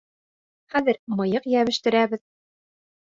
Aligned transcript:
Хәҙер 0.75 0.97
мыйыҡ 1.19 1.45
йәбештерәбеҙ! 1.51 2.23